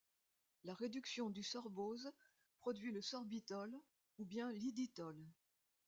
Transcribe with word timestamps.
La 0.63 0.73
réduction 0.73 1.29
du 1.29 1.43
sorbose 1.43 2.11
produit 2.57 2.91
le 2.91 3.03
sorbitol 3.03 3.71
ou 4.17 4.25
bien 4.25 4.51
l'iditol. 4.51 5.15